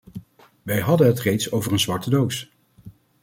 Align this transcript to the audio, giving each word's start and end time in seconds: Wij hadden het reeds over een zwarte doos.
Wij 0.63 0.79
hadden 0.79 1.07
het 1.07 1.19
reeds 1.19 1.51
over 1.51 1.71
een 1.71 1.79
zwarte 1.79 2.09
doos. 2.09 2.51